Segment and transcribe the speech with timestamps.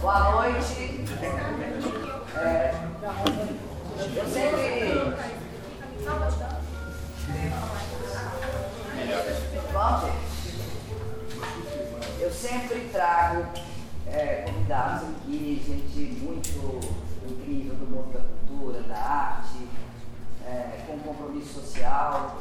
[0.00, 1.04] Boa noite.
[2.36, 2.72] É,
[4.14, 5.18] eu sempre.
[12.20, 13.46] Eu sempre trago
[14.06, 16.80] é, convidados aqui, gente muito
[17.28, 19.68] incrível do mundo da cultura, da arte,
[20.46, 22.38] é, com compromisso social,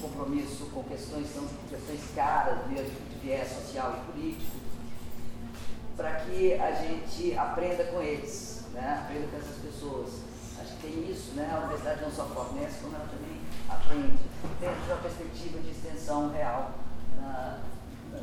[0.00, 4.61] compromisso com questões, são questões caras mesmo, de viés social e político,
[5.96, 9.04] para que a gente aprenda com eles, né?
[9.04, 10.10] aprenda com essas pessoas.
[10.60, 11.50] Acho que tem isso, né?
[11.52, 14.18] a universidade não só fornece, como ela também aprende,
[14.60, 16.72] dentro de uma perspectiva de extensão real,
[17.20, 17.58] na,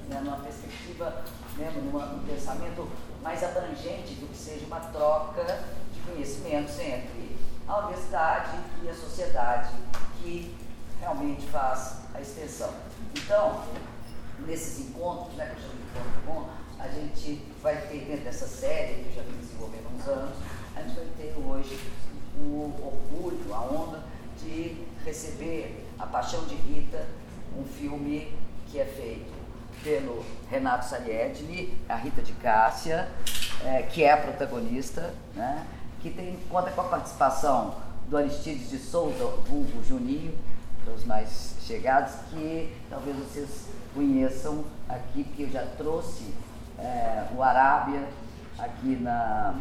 [0.10, 1.24] na, numa perspectiva,
[1.58, 2.90] mesmo, numa, num pensamento
[3.22, 5.44] mais abrangente do que seja uma troca
[5.94, 9.74] de conhecimentos entre a universidade e a sociedade
[10.22, 10.56] que
[11.00, 12.74] realmente faz a extensão.
[13.16, 13.64] Então,
[14.46, 16.50] nesses encontros, né, que eu chamo de encontro bom,
[16.80, 20.38] a gente vai ter dentro dessa série, que já vem desenvolvendo há uns anos,
[20.76, 21.80] a gente vai ter hoje
[22.38, 24.04] o orgulho, a honra
[24.42, 27.06] de receber A Paixão de Rita,
[27.58, 28.34] um filme
[28.68, 29.32] que é feito
[29.84, 33.10] pelo Renato Saliedni, a Rita de Cássia,
[33.66, 35.66] é, que é a protagonista, né,
[36.02, 37.76] que tem, conta com a participação
[38.08, 40.34] do Aristides de Souza, vulgo Juninho,
[40.84, 46.34] para os mais chegados, que talvez vocês conheçam aqui, porque eu já trouxe
[46.82, 48.08] é, o Arábia
[48.58, 49.56] aqui na,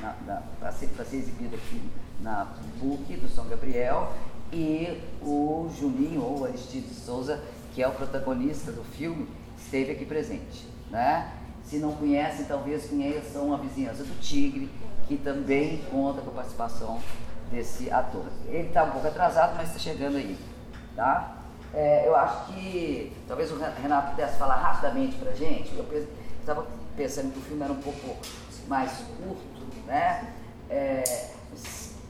[0.00, 2.46] na, na para ser, ser exibido aqui na
[2.78, 4.12] PUC do São Gabriel,
[4.52, 7.42] e o Juninho, ou Aristides Souza,
[7.74, 10.68] que é o protagonista do filme, esteve aqui presente.
[10.90, 11.32] Né?
[11.64, 14.70] Se não conhecem, talvez conheçam a vizinhança do Tigre,
[15.08, 17.00] que também conta com a participação
[17.50, 18.26] desse ator.
[18.46, 20.38] Ele está um pouco atrasado, mas está chegando aí.
[20.94, 21.38] Tá?
[21.72, 25.74] É, eu acho que talvez o Renato pudesse falar rapidamente para gente.
[25.74, 25.84] Eu
[26.42, 28.16] estava pensando que o filme era um pouco
[28.68, 30.34] mais curto, né?
[30.68, 31.30] É,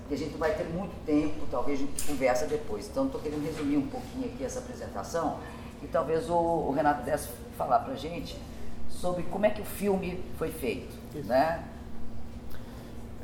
[0.08, 2.88] que a gente vai ter muito tempo, talvez a gente conversa depois.
[2.88, 5.38] Então, estou querendo resumir um pouquinho aqui essa apresentação
[5.82, 8.36] e talvez o, o Renato pudesse falar para a gente
[8.88, 11.28] sobre como é que o filme foi feito, Isso.
[11.28, 11.64] né?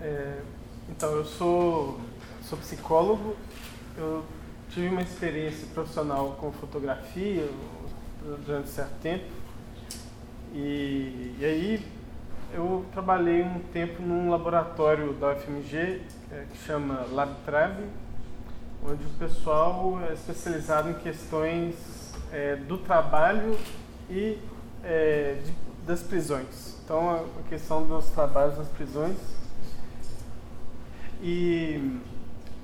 [0.01, 0.41] É,
[0.89, 2.01] então, eu sou,
[2.43, 3.37] sou psicólogo,
[3.97, 4.25] eu
[4.71, 7.49] tive uma experiência profissional com fotografia
[8.45, 9.38] durante certo tempo
[10.55, 11.87] e, e aí
[12.53, 16.01] eu trabalhei um tempo num laboratório da UFMG
[16.33, 17.85] é, que chama LabTrave,
[18.85, 23.59] onde o pessoal é especializado em questões é, do trabalho
[24.09, 24.39] e
[24.83, 25.53] é, de,
[25.87, 26.77] das prisões.
[26.85, 29.17] Então, a questão dos trabalhos nas prisões.
[31.23, 32.01] E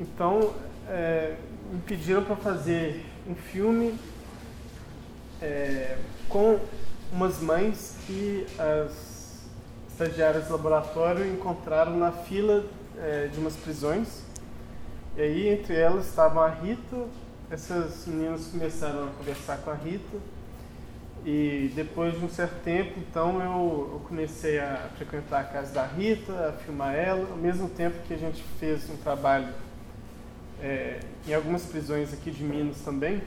[0.01, 0.55] então
[0.89, 1.37] é,
[1.71, 3.99] me pediram para fazer um filme
[5.43, 6.59] é, com
[7.15, 9.47] umas mães que as
[9.89, 12.65] estagiárias do laboratório encontraram na fila
[12.99, 14.23] é, de umas prisões.
[15.17, 17.07] E aí, entre elas, estavam a Rita.
[17.49, 20.19] Essas meninas começaram a conversar com a Rita.
[21.25, 25.87] E depois de um certo tempo, então, eu, eu comecei a frequentar a casa da
[25.87, 29.55] Rita, a filmar ela, ao mesmo tempo que a gente fez um trabalho
[30.61, 30.99] é,
[31.29, 33.23] em algumas prisões aqui de Minas também.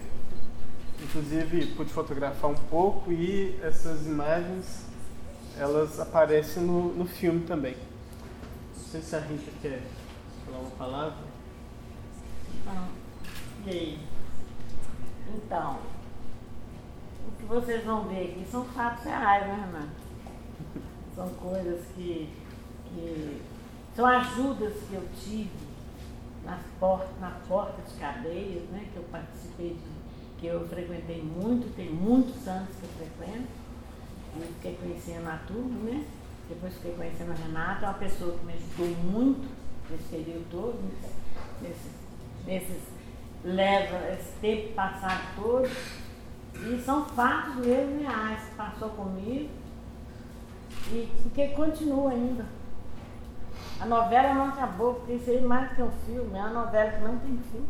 [1.02, 4.86] Inclusive, pude fotografar um pouco e essas imagens,
[5.58, 7.76] elas aparecem no, no filme também.
[8.76, 9.82] Não sei se a Rita quer
[10.46, 11.18] falar uma palavra.
[12.68, 12.88] Ah,
[13.66, 14.00] e aí?
[15.36, 15.80] Então,
[17.28, 20.08] o que vocês vão ver aqui são fatos reais, né, Renato?
[21.16, 22.32] São coisas que,
[22.86, 23.42] que
[23.96, 25.50] são ajudas que eu tive
[26.46, 29.97] na porta, na porta de cadeias, né, que eu participei de,
[30.38, 33.48] que eu frequentei muito, tem muitos anos que eu frequento,
[34.36, 36.06] e fiquei conhecendo a turma, né?
[36.48, 39.50] Depois fiquei conhecendo a Renata, é uma pessoa que me ajudou muito
[39.90, 40.80] nesse período todo,
[42.46, 42.82] nesses,
[43.44, 45.70] leva esse tempo passado todo.
[46.56, 49.50] E são fatos mesmo reais que passou comigo
[50.92, 52.46] e que continua ainda.
[53.80, 57.04] A novela não acabou, porque isso aí mais que um filme, é uma novela que
[57.04, 57.64] não tem fim.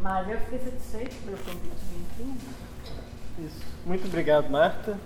[0.00, 0.10] Né?
[0.10, 2.38] Mas eu fiquei satisfeito pelo convite de filme.
[3.38, 3.60] Isso.
[3.86, 4.98] Muito obrigado, Marta.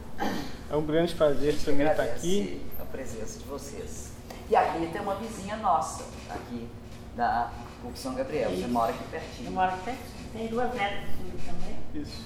[0.70, 2.64] É um grande prazer também estar aqui.
[2.80, 4.12] a presença de vocês.
[4.48, 6.68] E a Rita é uma vizinha nossa, aqui
[7.16, 7.50] da
[7.82, 8.50] PUC São Gabriel.
[8.50, 8.62] Isso.
[8.62, 9.48] Você mora aqui pertinho.
[9.48, 10.28] Eu moro aqui pertinho.
[10.32, 11.10] Tem duas netas
[11.46, 12.02] também.
[12.02, 12.24] Isso.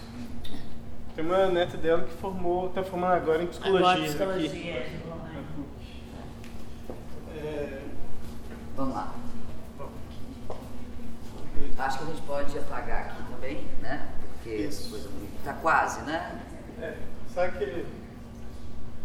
[1.14, 3.88] Tem uma neta dela que formou, está formando agora em psicologia.
[3.88, 4.70] Agora, psicologia, aqui.
[4.70, 5.00] É.
[7.36, 7.82] É...
[8.76, 9.14] Vamos lá.
[11.98, 14.08] Acho que a gente pode apagar aqui também, né?
[14.20, 16.40] Porque essa coisa está quase, né?
[16.80, 16.96] É,
[17.34, 17.86] só que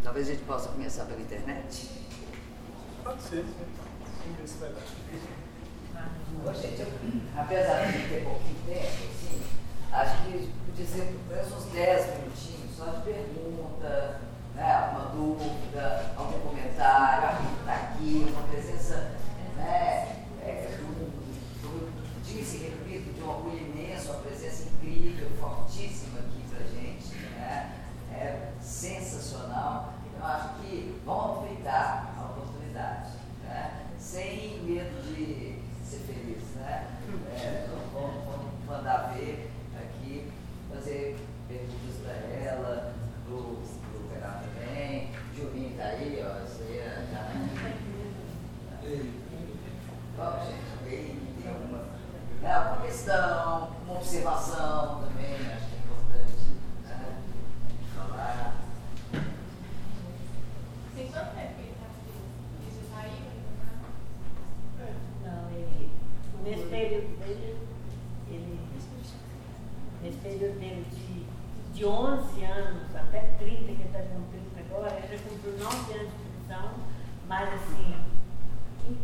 [0.04, 1.90] Talvez a gente possa começar pela internet.
[3.02, 3.66] Pode ser, sim.
[4.22, 4.82] Vamos ver se vai dar.
[6.46, 6.88] Ô, gente, eu,
[7.34, 9.42] apesar de ter pouquinho tempo, assim,
[9.90, 14.20] acho que podia ser pelo menos uns 10 minutinhos só de pergunta,
[14.54, 18.42] né, uma dúvida, algum comentário, alguém que está aqui, uma
[30.24, 30.53] paz.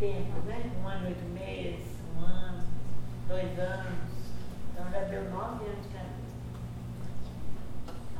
[0.00, 0.70] Tempo, né?
[0.82, 1.86] Um ano e oito meses,
[2.16, 2.64] um ano,
[3.28, 4.10] dois anos.
[4.72, 6.10] Então já deu 9 anos de cadeia.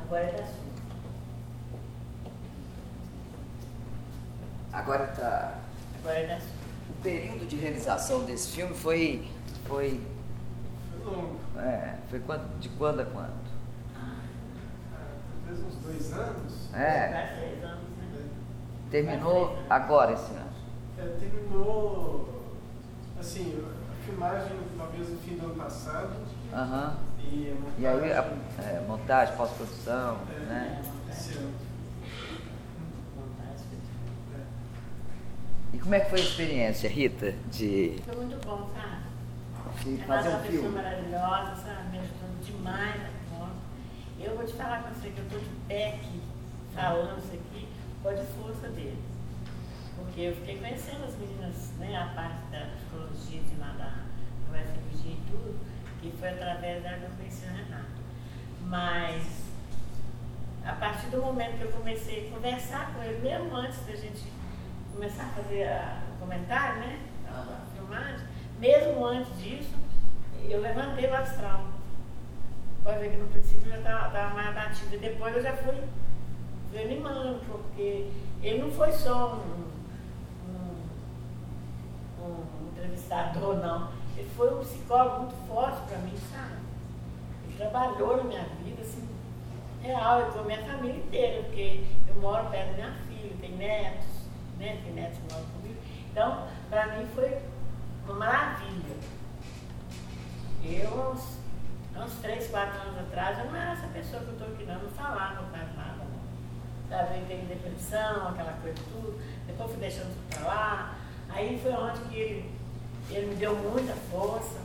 [0.03, 0.71] Agora é da sua.
[4.71, 5.59] Agora tá.
[5.99, 6.49] Agora é da sua.
[6.89, 9.27] O período de realização desse filme foi.
[9.65, 9.99] Foi.
[11.03, 11.39] Foi longo.
[11.57, 13.41] É, foi quando, de quando a quando?
[13.95, 14.21] Ah,
[15.47, 16.73] Talvez uns dois anos.
[16.73, 18.29] É, Quase seis anos, né?
[18.91, 20.40] terminou agora esse ano.
[21.01, 22.43] É, terminou,
[23.19, 26.11] assim, a filmagem talvez no fim do ano passado.
[26.53, 26.97] Aham.
[27.23, 30.81] E a E aí, a, montagem, é, montagem, pós-produção, é, né?
[31.09, 31.53] esse ano.
[34.35, 35.75] É.
[35.75, 39.01] E como é que foi a experiência, Rita, de, Foi muito bom, sabe?
[39.83, 40.75] de É fazer uma um pessoa filme?
[40.75, 41.89] maravilhosa, sabe?
[41.91, 43.53] Me ajudando demais na conta.
[44.19, 46.21] Eu vou te falar com você que eu estou de pé aqui,
[46.75, 47.67] falando isso aqui,
[48.03, 48.99] pode força dele.
[50.03, 53.93] Porque eu fiquei conhecendo as meninas, né, a parte da psicologia de lá da
[54.51, 55.59] UFMG e tudo,
[56.03, 58.01] e foi através da que eu conheci o Renato.
[58.65, 59.23] Mas
[60.65, 64.23] a partir do momento que eu comecei a conversar com ele, mesmo antes da gente
[64.93, 66.99] começar a fazer a- o comentário, né?
[67.27, 68.25] A filmagem,
[68.59, 69.75] mesmo antes disso,
[70.49, 71.65] eu levantei o astral.
[72.83, 74.97] Pode ver que no princípio eu já estava mais abatida.
[74.97, 75.75] Depois eu já fui,
[76.69, 78.09] fui animando, porque
[78.41, 79.71] ele não foi só um,
[82.21, 83.89] um, entrevistador, não.
[84.17, 86.55] Ele foi um psicólogo muito forte para mim, sabe?
[87.45, 89.07] Ele trabalhou na minha vida, assim,
[89.81, 94.07] real, com a minha família inteira, porque eu moro perto da minha filha, tem netos,
[94.57, 94.79] né?
[94.83, 95.79] Tem netos que moram comigo.
[96.11, 97.37] Então, para mim foi
[98.05, 98.95] uma maravilha.
[100.63, 101.39] Eu, uns,
[101.97, 104.79] uns 3, 4 anos atrás, eu não era essa pessoa que eu estou aqui não,
[104.79, 106.21] não falava quase nada, não.
[106.89, 110.95] Sabe, eu entrei depressão, aquela coisa tudo, depois fui deixando isso pra lá.
[111.33, 112.51] Aí foi onde que ele,
[113.09, 114.59] ele me deu muita força.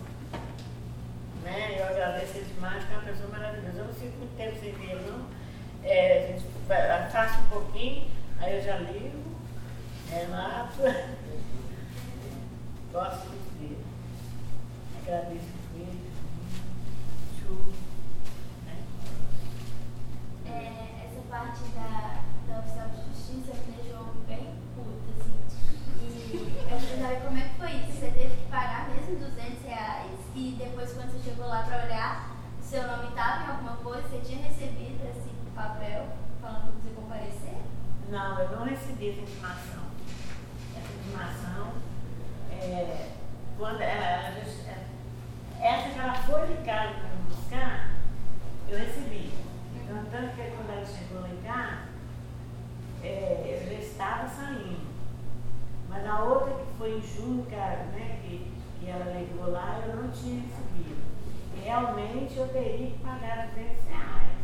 [1.42, 1.76] Né?
[1.78, 3.78] Eu agradeço ele demais, que é uma pessoa maravilhosa.
[3.78, 5.26] Eu não fico muito tempo sem ver ele, não.
[5.84, 8.10] É, a gente afasta um pouquinho,
[8.40, 9.22] aí eu já ligo,
[10.10, 10.82] Renato.
[12.92, 13.84] Gosto muito dele.
[15.02, 16.10] Agradeço ele.
[17.38, 17.54] Chu.
[18.64, 18.76] Né?
[20.46, 25.36] É, essa parte da, da oficial de justiça me deixou bem puta, assim.
[26.32, 26.36] E
[26.70, 27.92] eu queria saber como é que foi isso.
[28.00, 32.36] Você teve que pagar mesmo 200 reais e depois quando você chegou lá pra olhar,
[32.60, 36.06] seu nome estava em alguma coisa, você tinha recebido esse papel
[36.40, 37.58] falando pra você comparecer?
[38.36, 39.82] Não, eu não recebi essa intimação.
[40.76, 41.72] Essa intimação,
[42.52, 43.08] é,
[43.56, 44.86] quando ela, é,
[45.58, 47.96] essa que ela foi ligada para me buscar,
[48.68, 49.32] eu recebi.
[49.74, 51.86] Então, tanto que quando ela chegou lá em cá,
[53.02, 54.86] é, eu já estava saindo.
[55.88, 59.96] Mas a outra que foi em junho, cara, né, que, que ela ligou lá, eu
[59.96, 61.02] não tinha recebido.
[61.64, 64.36] Realmente eu teria que pagar 200 reais.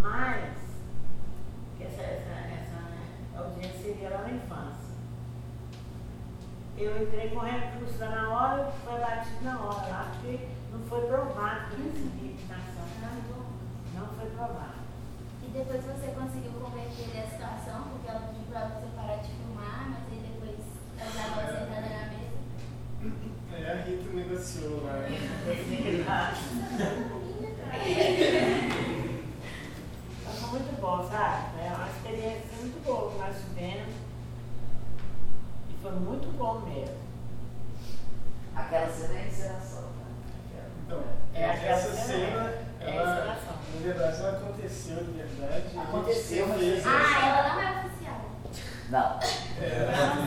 [0.00, 0.66] Mas
[1.80, 2.02] essa
[4.06, 4.86] seria lá na infância.
[6.78, 11.00] Eu entrei com recurso lá na hora, foi batido na hora lá, porque não foi
[11.06, 12.84] provado que eu recebi intimação.
[13.94, 14.76] Não foi provado.
[15.42, 19.88] E depois você conseguiu converter a situação, porque ela pediu pra você parar de filmar,
[19.88, 20.58] mas aí depois
[20.98, 22.36] ela já estava sentada na mesa.
[23.56, 24.96] É, a Rita negociou lá.
[30.18, 31.44] Então, foi muito bom, sabe?
[31.60, 33.12] É uma experiência muito boa.
[35.82, 36.96] foi muito bom mesmo.
[38.54, 40.64] Aquela cena é encenação, né?
[40.86, 41.02] Então,
[41.34, 43.54] É aquela essa cena, cena, é a ela, encenação.
[43.74, 45.78] na verdade, ela aconteceu de verdade.
[45.78, 48.20] Aconteceu, mas- fez Ah, ela não é oficial.
[48.90, 49.18] Não.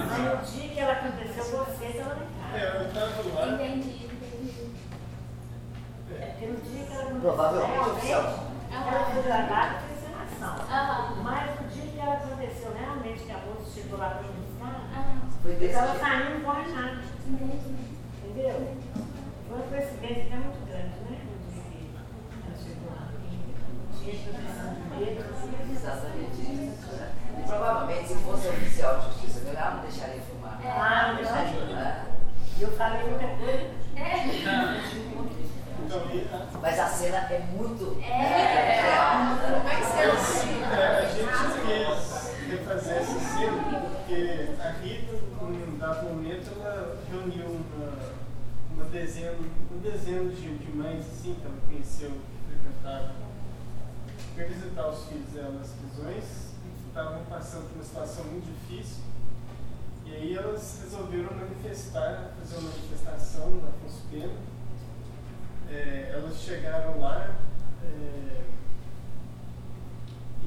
[0.09, 2.77] Mas no dia que ela aconteceu, você estava lá em É, casa.
[2.83, 3.53] eu tava lá.
[3.53, 4.71] Entendi, entendi.
[6.11, 10.61] É porque no dia que ela Provavelmente ela foi gravada e.
[10.71, 11.15] Aham.
[11.21, 15.21] Mas no dia que ela aconteceu, realmente, que a moça chegou lá para buscar, Aham.
[15.41, 17.75] Foi eu estava saindo com a Renata, Entendi.
[18.23, 18.77] entendeu?
[19.47, 21.19] Foi uma coincidência que é muito grande, né?
[22.31, 23.07] Que ela chegou lá.
[23.99, 24.13] Tinha
[24.97, 25.49] medo, assim.
[26.95, 27.11] Né?
[27.37, 30.59] E provavelmente, se fosse oficial de justiça ela não deixaria filmar.
[30.63, 31.65] Ah, não deixaria.
[31.65, 32.05] Né?
[32.57, 33.68] E eu falei muita coisa.
[36.59, 38.11] Então, e Mas a cena é muito É.
[38.11, 39.63] é, né?
[39.97, 40.07] É
[40.75, 41.29] É, a gente
[41.65, 47.91] quis refazer essa cena porque a Rita, num dado momento, ela reuniu uma,
[48.73, 49.37] uma dezena,
[49.71, 53.15] um dezena de, de mães assim, que ela conheceu, que frequentavam,
[54.35, 56.23] para visitar os filhos dela nas prisões,
[56.61, 59.03] que estavam passando por uma situação muito difícil.
[60.05, 64.58] E aí elas resolveram manifestar, fazer uma manifestação na Afonso Pena.
[65.71, 67.35] É, elas chegaram lá.
[67.83, 68.43] é,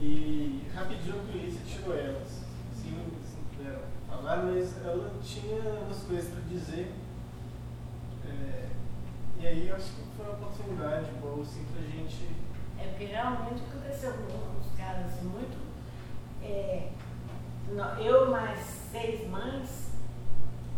[0.01, 2.43] e rapidinho a polícia tirou elas.
[2.75, 6.93] Sim, eles não puderam falar, mas ela tinha umas coisas para dizer.
[8.27, 8.69] É,
[9.41, 12.29] e aí eu acho que foi uma oportunidade boa assim, pra gente.
[12.79, 15.57] É porque realmente aconteceu com uns caras muito.
[16.43, 16.91] é,
[18.01, 19.93] eu mais seis mães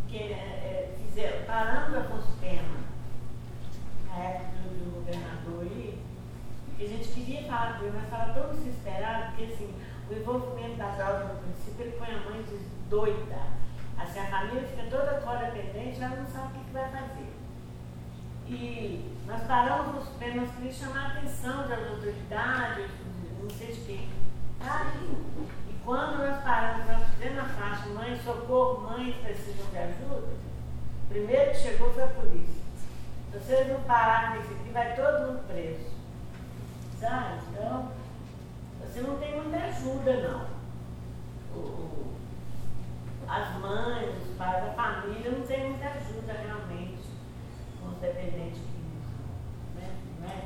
[0.07, 2.85] que é, fizeram, parando Afonso Pena,
[4.07, 5.11] na época do, do
[5.45, 5.95] governador
[6.77, 9.75] que a gente queria falar com ele, mas estava tão desesperado, porque assim,
[10.11, 12.59] o envolvimento da jovem no princípio, ele põe a mãe de
[12.91, 13.43] doida.
[13.97, 17.33] Assim, a família fica toda codependente, ela não sabe o que, vai fazer.
[18.47, 22.91] E nós paramos os pés, nós queríamos chamar a atenção das autoridades,
[23.41, 24.09] não sei de quem.
[24.59, 24.93] Tá?
[25.69, 30.33] E quando nós paramos, nós fizemos a faixa, mãe, socorro, mães precisam de ajuda,
[31.09, 32.64] primeiro que chegou foi a polícia.
[33.35, 35.91] Se vocês não pararem nisso aqui, vai todo mundo preso.
[37.01, 37.41] Sabe?
[37.51, 37.91] Então,
[38.81, 40.47] você não tem muita ajuda, não.
[41.59, 42.15] O-
[43.27, 47.03] as mães, os pais, a família não tem muita ajuda realmente
[47.81, 49.11] com os dependentes químicos.
[49.75, 49.97] Né?
[50.21, 50.45] Não é?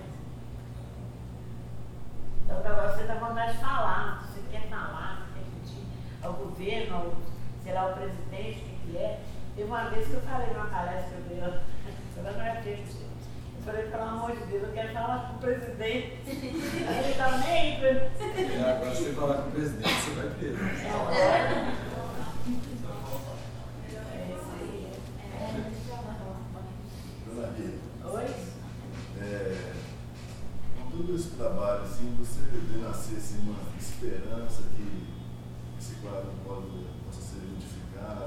[2.45, 5.87] Então, agora você dá vontade de falar, você quer falar, se quer pedir
[6.23, 7.13] ao governo, ao,
[7.63, 9.21] sei lá, ao presidente, o que é.
[9.55, 11.41] Teve uma vez que eu falei numa palestra que eu dei
[12.19, 12.83] agora não é tempo,
[13.57, 16.19] eu falei, pelo amor de Deus, eu quero falar com o presidente.
[16.27, 20.11] Aí ele tá nem aí pra É, agora se você falar com o presidente, você
[20.13, 20.59] vai preso.
[20.59, 20.67] É
[24.35, 24.93] isso aí.
[27.27, 28.27] Dona Rita, Oi?
[30.77, 35.07] com todo esse trabalho, assim, você vê nascer assim, uma esperança que
[35.79, 38.25] esse quadro pode, possa ser identificado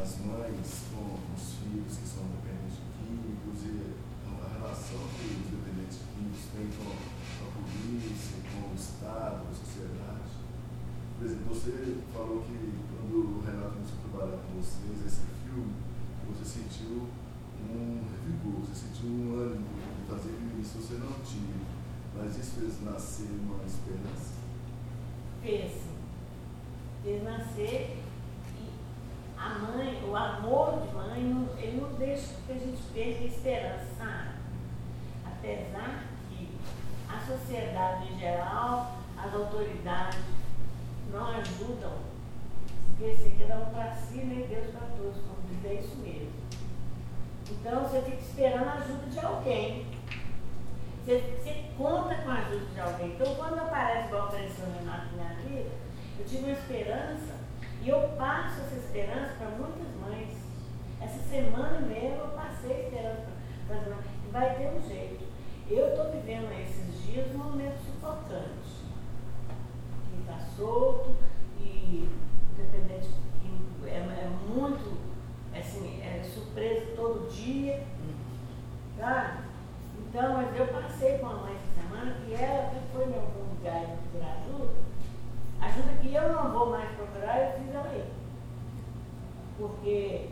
[0.00, 3.94] as mães com os filhos que são dependentes químicos e
[4.28, 9.54] a relação que os dependentes químicos têm com a polícia, com o Estado, com a
[9.54, 10.32] sociedade.
[11.18, 12.56] Por exemplo, você falou que
[12.92, 15.72] quando o Renato começou a trabalhar com vocês, esse filme,
[16.28, 17.08] você sentiu
[17.70, 21.56] um vigor, você sentiu um ânimo de fazer isso, você não tinha.
[22.14, 24.34] Mas isso fez nascer uma esperança.
[25.42, 25.72] fez.
[27.02, 28.05] Fez nascer
[29.38, 33.26] a mãe, o amor de mãe, não, ele não deixa que a gente perca a
[33.26, 34.28] esperança, sabe?
[35.24, 36.50] Apesar que
[37.08, 40.20] a sociedade em geral, as autoridades
[41.12, 41.92] não ajudam,
[42.88, 44.18] porque assim, cada um para si?
[44.18, 46.32] Deus para todos, como diz, é isso mesmo.
[47.50, 49.86] Então você fica esperando a ajuda de alguém.
[51.04, 53.12] Você, você conta com a ajuda de alguém.
[53.12, 55.70] Então, quando aparece o Renato na minha vida,
[56.18, 57.35] eu tive uma esperança
[57.82, 60.36] e eu passo essa esperança para muitas mães.
[61.00, 63.26] Essa semana mesmo eu passei esperança
[63.66, 64.04] para as mães.
[64.26, 65.24] E vai ter um jeito.
[65.68, 68.86] Eu estou vivendo esses dias um momento sufocante.
[70.10, 71.16] Que está solto
[71.58, 72.08] e
[72.52, 73.08] independente
[73.40, 75.06] que é, é muito
[75.58, 77.82] assim, é surpresa todo dia.
[78.98, 79.44] Sabe?
[79.98, 83.54] Então, mas eu passei com a mãe essa semana e ela que foi em algum
[83.54, 84.74] lugar e procurar ajuda.
[85.60, 88.06] Ajuda que eu não vou mais procurar, eu fiz ela ir.
[89.58, 90.30] Porque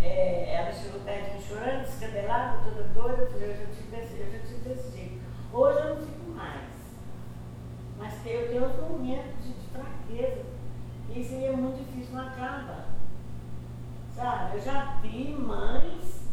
[0.00, 3.96] é, ela chegou perto de mim chorando, descabelada, toda doida, eu falei, eu já tive
[3.96, 5.20] desse, eu já tive desse jeito.
[5.52, 6.68] Hoje eu não fico mais.
[7.98, 10.44] Mas eu tenho uns momentos de, de fraqueza.
[11.10, 12.12] E isso aí é muito difícil.
[12.12, 12.84] Uma calma
[14.18, 16.28] Sabe, eu já vi mães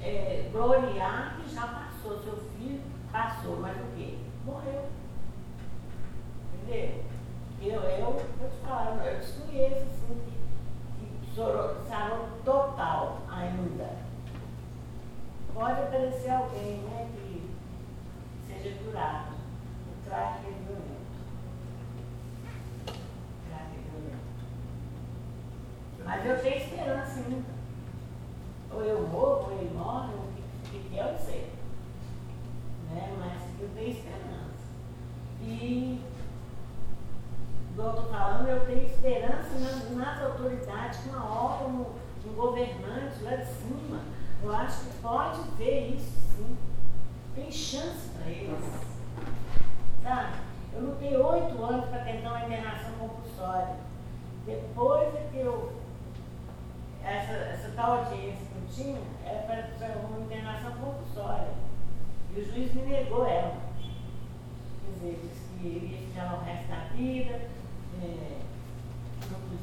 [0.00, 4.18] é, gloriar que já passou, seu filho passou, mas o quê?
[4.44, 4.84] Morreu.
[6.54, 7.04] Entendeu?
[7.60, 10.20] Eu, eu vou te falar, eu desconheço assim,
[11.00, 13.96] que, que sarou, sarou total ainda.
[15.52, 17.50] Pode aparecer alguém né, que
[18.46, 19.32] seja curado.
[19.32, 21.06] O traje é violento.
[22.86, 24.26] O traje é violento.
[26.04, 27.56] Mas eu tenho esperança ainda.
[28.72, 31.50] Ou eu morro, ou ele morre, ou o que, que eu sei.
[32.90, 33.16] Né?
[33.18, 34.26] Mas eu tenho esperança.
[35.40, 36.00] E,
[37.72, 39.58] igual eu estou falando, eu tenho esperança
[41.02, 41.86] que uma um,
[42.26, 44.00] um governante lá de cima,
[44.42, 46.56] eu acho que pode ver isso sim.
[47.34, 48.64] Tem chance para eles.
[50.02, 50.32] Sabe?
[50.74, 53.76] Eu lutei oito anos para tentar uma internação compulsória.
[54.44, 55.72] Depois é que eu.
[57.04, 61.48] Essa, essa tal audiência que eu tinha era para uma internação compulsória.
[62.34, 63.56] E o juiz me negou ela.
[64.84, 67.48] Quer dizer, disse que iria ficar o resto da vida,
[68.02, 68.35] é,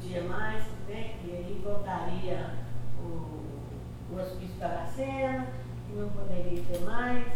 [0.04, 2.54] podia mais, né, que aí voltaria
[2.98, 3.42] o,
[4.12, 4.54] o hospício
[4.94, 5.46] cena,
[5.86, 7.32] que não poderia ter mais.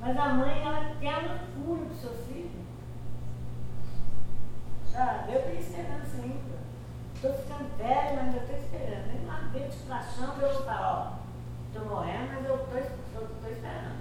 [0.00, 2.50] Mas a mãe, ela quer a cura do seu filho.
[4.90, 5.32] Sabe?
[5.34, 6.60] Eu tenho esperança ainda.
[7.14, 9.06] Estou ficando velha, mas eu estou esperando.
[9.12, 14.00] Nem lá dentro de paixão eu vou falar, ó, estou morrendo, mas eu estou esperando.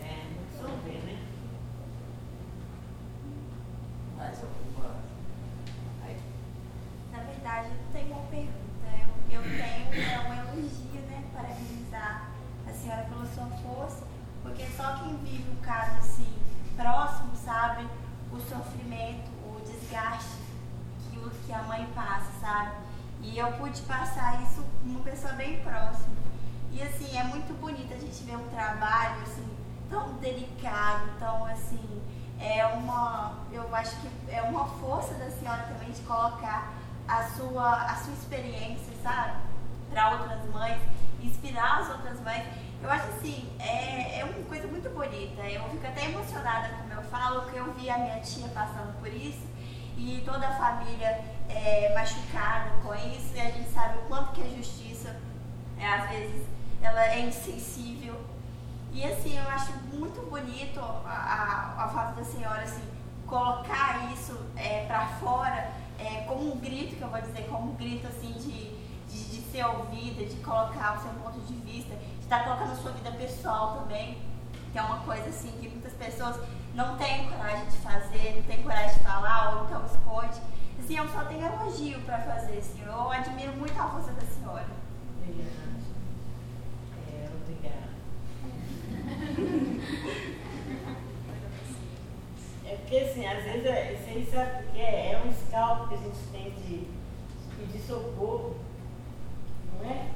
[0.00, 0.26] É,
[0.60, 1.18] vamos ver, né?
[4.16, 4.94] Mais alguma?
[6.04, 6.16] Aí,
[7.12, 8.56] Na verdade, eu não tenho uma pergunta.
[9.30, 11.24] Eu, eu tenho é, um elogio, né?
[11.34, 12.28] Parabenizar
[12.68, 14.04] a senhora pela sua força,
[14.42, 16.32] porque só quem vive um caso assim,
[16.76, 17.86] próximo, sabe?
[18.32, 20.36] O sofrimento, o desgaste
[21.10, 22.72] que, o- que a mãe passa, sabe?
[23.22, 26.14] E eu pude passar isso com uma pessoa bem próxima.
[26.72, 29.46] E assim, é muito bonito a gente ver um trabalho assim,
[29.88, 32.02] tão delicado, tão assim,
[32.38, 36.72] é uma, eu acho que é uma força da senhora também de colocar
[37.06, 39.36] a sua, a sua experiência, sabe?
[39.90, 40.80] Para outras mães,
[41.22, 42.44] inspirar as outras mães.
[42.82, 45.42] Eu acho assim, é, é uma coisa muito bonita.
[45.42, 49.08] Eu fico até emocionada quando eu falo, porque eu vi a minha tia passando por
[49.08, 49.46] isso
[49.96, 54.42] e toda a família é, machucada com isso, e a gente sabe o quanto que
[54.42, 55.16] a justiça,
[55.78, 56.46] é, às vezes,
[56.82, 58.20] ela é insensível.
[58.92, 62.82] E assim, eu acho muito bonito a, a, a fato da senhora assim,
[63.26, 67.74] colocar isso é, para fora é, como um grito, que eu vou dizer, como um
[67.74, 68.76] grito assim de,
[69.10, 72.76] de, de ser ouvida, de colocar o seu ponto de vista, de estar colocando a
[72.76, 74.18] sua vida pessoal também,
[74.72, 76.36] que é uma coisa assim que muitas pessoas
[76.74, 80.40] não têm coragem de fazer, não têm coragem de falar, ou então esconde.
[80.78, 84.66] Assim, eu só tenho elogio para fazer, assim, eu admiro muito a força da senhora.
[85.18, 85.50] Obrigada.
[87.10, 87.86] É, obrigada.
[92.66, 93.66] É porque assim, às vezes
[94.34, 95.22] é, que é?
[95.22, 96.86] Um escalpo que a gente tem de
[97.58, 98.56] pedir socorro,
[99.74, 100.10] não é?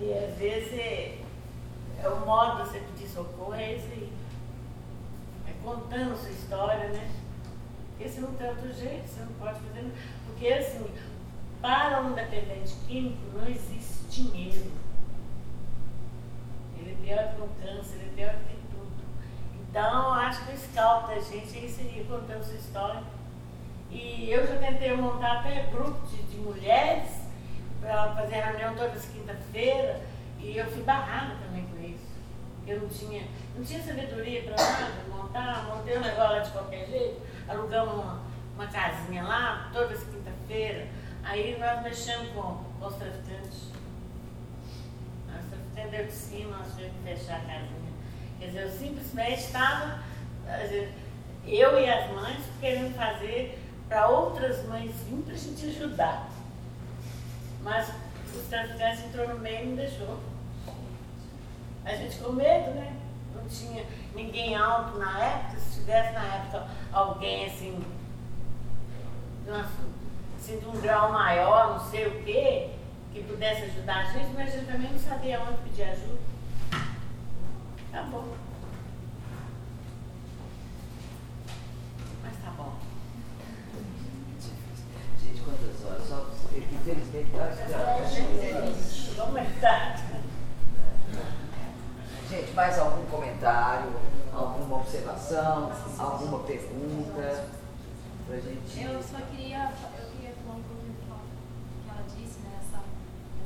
[0.00, 1.18] E às vezes é,
[2.02, 4.12] é o modo de você pedir socorro é esse aí.
[5.46, 7.12] É contando a sua história, né?
[7.90, 9.94] Porque se não tem outro jeito, você não pode fazer nada.
[10.26, 10.84] Porque assim,
[11.62, 14.72] para um dependente químico não existe dinheiro.
[16.76, 18.55] Ele é pior que um câncer, ele é pior que.
[19.76, 23.02] Então, acho que o scalp da gente é isso aí, contando sua história.
[23.90, 27.10] E eu já tentei montar até grupo de, de mulheres
[27.78, 30.00] para fazer reunião todas quinta-feira
[30.38, 32.06] e eu fui barrada também com isso.
[32.66, 36.86] Eu não tinha, não tinha sabedoria para nada, montar, montei um negócio lá de qualquer
[36.86, 38.22] jeito, alugamos uma,
[38.54, 40.88] uma casinha lá, todas quinta-feira.
[41.22, 43.72] Aí nós mexemos com, com os traficantes.
[45.30, 47.85] Nós traficantes de cima, nós tivemos que fechar a casinha.
[48.38, 50.00] Quer dizer, eu simplesmente estava,
[51.46, 56.28] eu e as mães querendo fazer para outras mães virem para a gente ajudar.
[57.62, 57.90] Mas
[58.34, 60.20] os traficantes entrou no meio e não deixou.
[61.84, 62.96] A gente com medo, né?
[63.34, 65.60] Não tinha ninguém alto na época.
[65.60, 67.84] Se tivesse na época alguém assim,
[70.38, 72.70] assim, de um grau maior, não sei o quê,
[73.12, 76.35] que pudesse ajudar a gente, mas a gente também não sabia onde pedir ajuda.
[77.96, 78.24] Tá bom.
[82.22, 82.74] Mas tá bom.
[85.18, 86.06] gente, quantas horas?
[86.06, 89.96] Só, infelizmente, tá Vamos entrar.
[92.28, 93.90] Gente, mais algum comentário?
[94.30, 95.72] Alguma observação?
[95.98, 97.48] Alguma pergunta?
[98.26, 98.82] pra gente.
[98.82, 102.60] Eu só queria, eu queria falar um pouquinho do que ela disse, né?
[102.60, 102.82] Essa,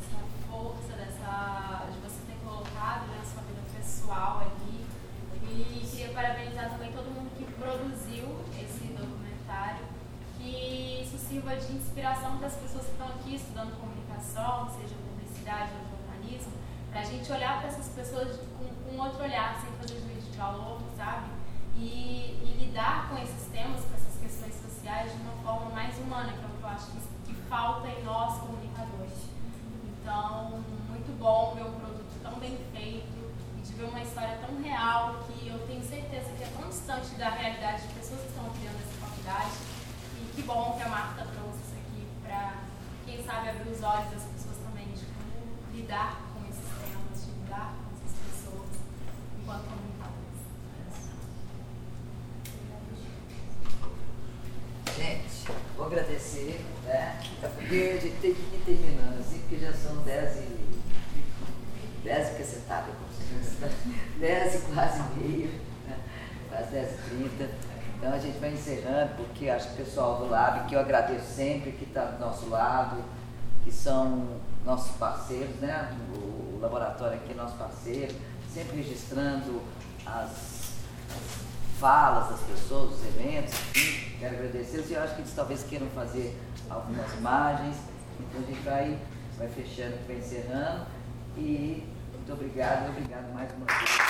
[0.00, 0.18] essa
[0.50, 4.86] força dessa, de você ter colocado né, a sua vida pessoal ali.
[5.42, 8.28] E queria parabenizar também todo mundo que produziu
[8.60, 9.84] esse documentário.
[10.36, 15.72] Que isso sirva de inspiração para as pessoas que estão aqui estudando comunicação, seja publicidade
[15.74, 16.52] ou jornalismo,
[16.90, 20.36] para a gente olhar para essas pessoas com, com outro olhar, sem fazer juízo de
[20.36, 21.26] valor, sabe?
[21.76, 26.32] E, e lidar com esses temas, com essas questões sociais de uma forma mais humana,
[26.32, 29.28] que é o que eu acho que, que falta em nós comunicadores.
[29.84, 33.20] Então, muito bom ver um produto tão bem feito
[33.58, 37.14] e de ver uma história tão real que eu tenho certeza que é tão distante
[37.14, 39.52] da realidade de pessoas que estão criando essa faculdade.
[40.20, 42.58] E que bom que a Marta trouxe isso aqui para,
[43.06, 47.30] quem sabe, abrir os olhos das pessoas também de como lidar com esses temas, de
[47.40, 48.68] lidar com essas pessoas
[49.40, 50.40] enquanto comunicadores.
[54.94, 57.18] Gente, vou agradecer, né?
[57.40, 60.70] Porque a gente tem que ir terminando assim, porque já são 10 e.
[62.02, 64.09] 10 e cacetada, como se diz, né?
[64.20, 65.50] 10 e quase meio,
[65.88, 65.98] né?
[66.50, 67.50] quase 10 e 30.
[67.96, 71.26] Então a gente vai encerrando, porque acho que o pessoal do Lab, que eu agradeço
[71.34, 73.02] sempre, que está do nosso lado,
[73.64, 75.96] que são nossos parceiros, né?
[76.14, 78.14] O, laboratório aqui é nosso parceiro,
[78.52, 79.62] sempre registrando
[80.04, 80.74] as,
[81.08, 83.54] as falas das pessoas, os eventos,
[84.18, 87.76] quero agradecê-los e eu acho que eles talvez queiram fazer algumas imagens,
[88.18, 88.98] então a gente vai,
[89.38, 90.86] vai fechando, vai encerrando
[91.38, 91.88] e
[92.30, 94.09] muito obrigado, obrigado mais uma vez.